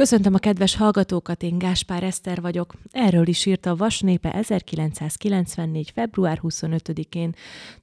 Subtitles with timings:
[0.00, 2.74] Köszöntöm a kedves hallgatókat, én Gáspár Eszter vagyok.
[2.90, 5.90] Erről is írta a Vas népe 1994.
[5.90, 7.34] február 25-én,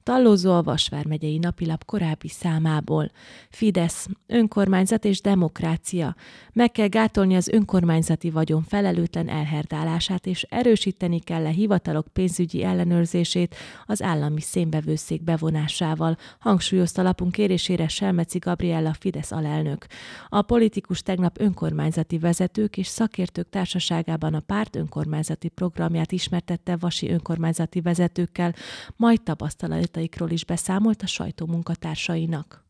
[0.02, 3.10] tallózó a Vasvár megyei napilap korábbi számából.
[3.50, 6.16] Fidesz, önkormányzat és demokrácia.
[6.52, 13.54] Meg kell gátolni az önkormányzati vagyon felelőtlen elherdálását, és erősíteni kell a hivatalok pénzügyi ellenőrzését
[13.86, 19.86] az állami szénbevőszék bevonásával, hangsúlyozta lapunk kérésére Selmeci Gabriella Fidesz alelnök.
[20.28, 27.10] A politikus tegnap önkormányzat önkormányzati vezetők és szakértők társaságában a párt önkormányzati programját ismertette vasi
[27.10, 28.54] önkormányzati vezetőkkel,
[28.96, 32.64] majd tapasztalataikról is beszámolt a sajtó munkatársainak.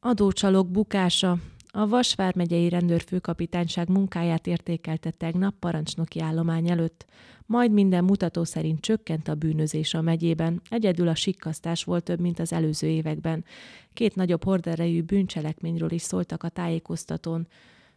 [0.00, 1.38] Adócsalók bukása,
[1.74, 7.06] a Vasvár megyei rendőrfőkapitányság munkáját értékelte tegnap parancsnoki állomány előtt.
[7.46, 12.38] Majd minden mutató szerint csökkent a bűnözés a megyében, egyedül a sikkasztás volt több, mint
[12.38, 13.44] az előző években.
[13.94, 17.46] Két nagyobb horderejű bűncselekményről is szóltak a tájékoztatón.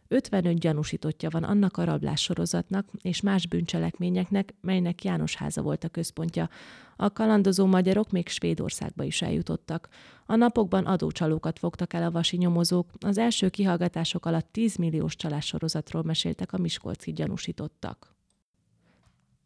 [0.08, 5.88] 55 gyanúsítottja van annak a rablás sorozatnak és más bűncselekményeknek, melynek János háza volt a
[5.88, 6.48] központja.
[6.96, 9.88] A kalandozó magyarok még Svédországba is eljutottak.
[10.26, 15.46] A napokban adócsalókat fogtak el a vasi nyomozók, az első kihallgatások alatt 10 milliós csalás
[15.46, 18.15] sorozatról meséltek a miskolci gyanúsítottak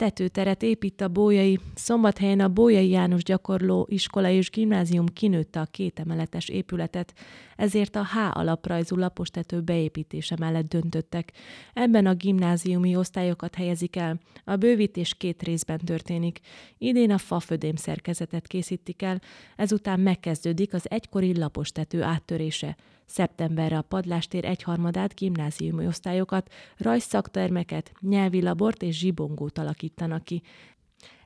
[0.01, 1.59] tetőteret épít a Bójai.
[1.75, 7.15] Szombathelyen a Bójai János gyakorló iskola és gimnázium kinőtte a kétemeletes épületet,
[7.57, 11.33] ezért a H alaprajzú lapostető beépítése mellett döntöttek.
[11.73, 14.21] Ebben a gimnáziumi osztályokat helyezik el.
[14.45, 16.41] A bővítés két részben történik.
[16.79, 19.21] Idén a fafödém szerkezetet készítik el,
[19.57, 22.77] ezután megkezdődik az egykori lapostető áttörése.
[23.11, 30.43] Szeptemberre a padlástér egyharmadát gimnáziumi osztályokat, rajzszaktermeket, nyelvi labort és zsibongót alakítanak ki.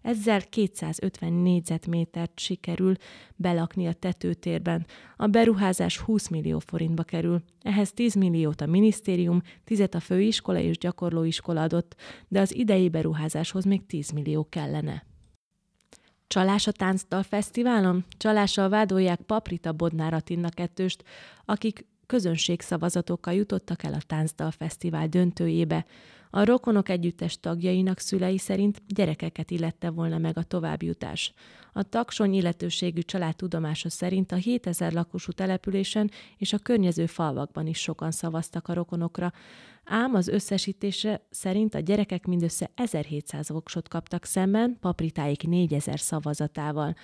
[0.02, 2.94] Ezzel 250 négyzetmétert sikerül
[3.36, 4.86] belakni a tetőtérben.
[5.16, 7.42] A beruházás 20 millió forintba kerül.
[7.62, 11.96] Ehhez 10 milliót a minisztérium, 10 a főiskola és gyakorlóiskola adott,
[12.28, 15.13] de az idei beruházáshoz még 10 millió kellene.
[16.26, 18.04] Csalás a Táncdal Fesztiválon?
[18.16, 21.04] Csalással vádolják Paprita Bodnár Atinna kettőst,
[21.44, 25.86] akik közönségszavazatokkal jutottak el a Táncdal Fesztivál döntőjébe.
[26.30, 31.32] A rokonok együttes tagjainak szülei szerint gyerekeket illette volna meg a továbbjutás.
[31.72, 37.78] A taksony illetőségű család tudomása szerint a 7000 lakosú településen és a környező falvakban is
[37.78, 39.32] sokan szavaztak a rokonokra,
[39.84, 46.94] ám az összesítése szerint a gyerekek mindössze 1700 voksot kaptak szemben papritáik 4000 szavazatával.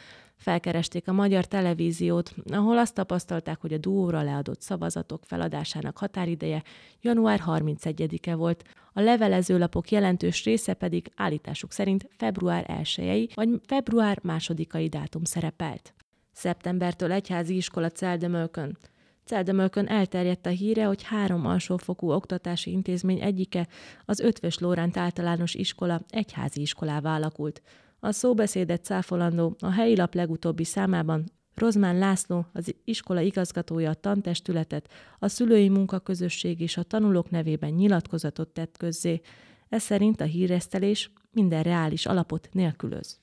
[0.41, 6.63] Felkeresték a magyar televíziót, ahol azt tapasztalták, hogy a duóra leadott szavazatok feladásának határideje
[7.01, 12.65] január 31-e volt, a levelezőlapok jelentős része pedig állításuk szerint február
[12.97, 14.21] 1 vagy február
[14.69, 15.95] 2 dátum szerepelt.
[16.33, 18.79] Szeptembertől egyházi iskola Celdemölkön.
[19.25, 23.69] Celdemölkön elterjedt a híre, hogy három alsófokú oktatási intézmény egyike,
[24.05, 27.63] az Ötvös Lóránt általános iskola egyházi iskolává alakult.
[28.01, 31.25] A szóbeszédet cáfolandó a helyi lap legutóbbi számában
[31.55, 34.89] Rozmán László, az iskola igazgatója a tantestületet,
[35.19, 39.21] a szülői munkaközösség és a tanulók nevében nyilatkozatot tett közzé.
[39.69, 43.19] Ez szerint a híresztelés minden reális alapot nélkülöz.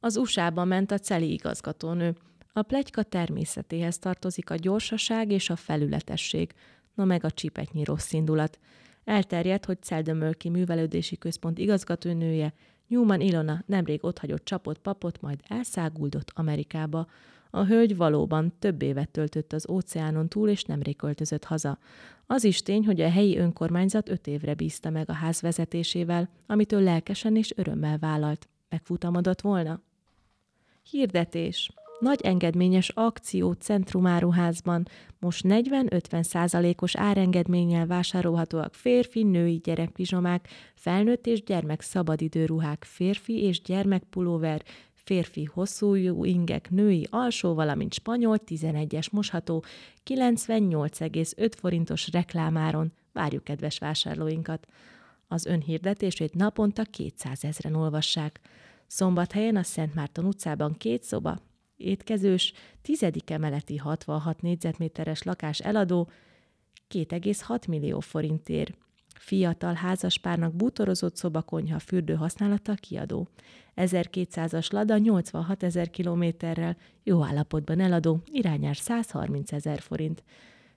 [0.00, 2.16] Az USA-ba ment a CELI igazgatónő.
[2.52, 6.52] A plegyka természetéhez tartozik a gyorsaság és a felületesség,
[6.94, 8.58] no meg a csipetnyi rossz indulat.
[9.04, 12.54] Elterjedt, hogy Celdömölki Művelődési Központ igazgatónője
[12.92, 17.06] Newman Ilona nemrég otthagyott csapott papot, majd elszáguldott Amerikába.
[17.50, 21.78] A hölgy valóban több évet töltött az óceánon túl, és nemrég költözött haza.
[22.26, 26.72] Az is tény, hogy a helyi önkormányzat öt évre bízta meg a ház vezetésével, amit
[26.72, 28.48] ő lelkesen és örömmel vállalt.
[28.68, 29.80] Megfutamodott volna?
[30.90, 31.72] Hirdetés
[32.02, 34.88] nagy engedményes akció Centrumáruházban.
[35.18, 44.62] Most 40-50 százalékos árengedménnyel vásárolhatóak férfi, női gyerekpizsomák, felnőtt és gyermek szabadidőruhák, férfi és gyermekpulóver,
[44.94, 49.64] férfi hosszújú ingek, női alsó, valamint spanyol 11-es mosható
[50.04, 52.92] 98,5 forintos reklámáron.
[53.12, 54.66] Várjuk kedves vásárlóinkat!
[55.28, 58.40] Az önhirdetését naponta 200 ezeren olvassák.
[58.86, 61.38] Szombathelyen a Szent Márton utcában két szoba,
[61.82, 62.52] étkezős,
[62.82, 66.10] tizedik emeleti 66 négyzetméteres lakás eladó
[66.90, 68.76] 2,6 millió forintért.
[69.14, 73.28] Fiatal házaspárnak bútorozott szobakonyha fürdő használata kiadó.
[73.76, 80.22] 1200-as Lada 86 ezer kilométerrel, jó állapotban eladó, irányár 130 ezer forint.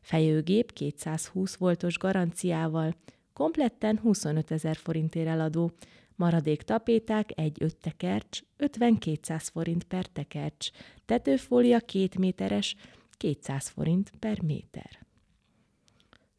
[0.02, 2.96] Fejőgép 220 voltos garanciával,
[3.34, 5.72] kompletten 25 ezer forintért eladó,
[6.16, 10.70] Maradék tapéták egy öt tekercs, 50-200 forint per tekercs,
[11.06, 12.76] tetőfólia két méteres,
[13.18, 15.06] 200 forint per méter.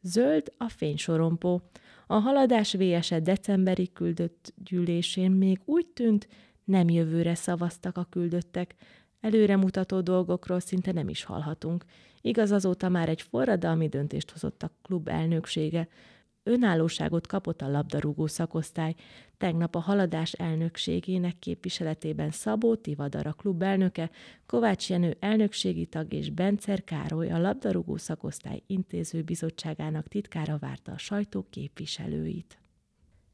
[0.01, 1.61] Zöld a fénysorompó.
[2.07, 6.27] A haladás VSE decemberi küldött gyűlésén még úgy tűnt,
[6.63, 8.75] nem jövőre szavaztak a küldöttek,
[9.21, 11.85] előremutató dolgokról szinte nem is hallhatunk.
[12.21, 15.87] Igaz, azóta már egy forradalmi döntést hozott a klub elnöksége,
[16.47, 18.95] önállóságot kapott a labdarúgó szakosztály.
[19.37, 24.09] Tegnap a haladás elnökségének képviseletében Szabó Tivadar a klub elnöke,
[24.45, 31.45] Kovács Jenő elnökségi tag és Bencer Károly a labdarúgó szakosztály intézőbizottságának titkára várta a sajtó
[31.49, 32.57] képviselőit.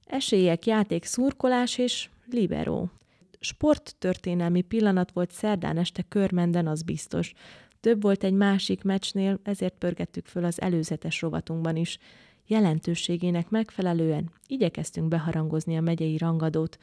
[0.06, 2.90] Esélyek, játék, szurkolás és liberó.
[3.40, 7.34] Sporttörténelmi pillanat volt szerdán este körmenden, az biztos.
[7.80, 11.98] Több volt egy másik meccsnél, ezért pörgettük föl az előzetes rovatunkban is
[12.48, 16.78] jelentőségének megfelelően igyekeztünk beharangozni a megyei rangadót.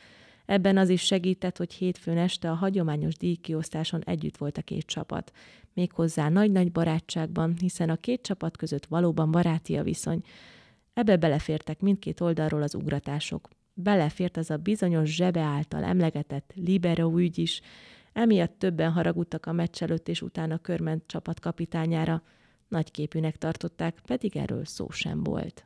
[0.47, 5.33] Ebben az is segített, hogy hétfőn este a hagyományos díjkiosztáson együtt volt a két csapat.
[5.75, 10.23] Méghozzá nagy-nagy barátságban, hiszen a két csapat között valóban baráti a viszony.
[10.95, 13.49] Ebbe belefértek mindkét oldalról az ugratások.
[13.75, 17.61] Belefért az a bizonyos zsebe által emlegetett libero ügy is,
[18.13, 22.23] emiatt többen haragudtak a meccs előtt és utána körment csapat kapitányára–
[22.71, 25.59] Nagyképűnek tartották, pedig erről szó sem volt.